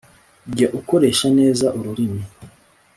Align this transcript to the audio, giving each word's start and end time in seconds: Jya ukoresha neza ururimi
Jya 0.51 0.67
ukoresha 0.79 1.27
neza 1.39 1.65
ururimi 1.79 2.23